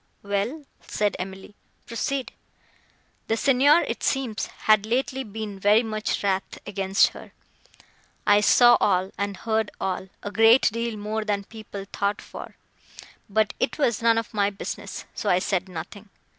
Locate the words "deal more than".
10.71-11.43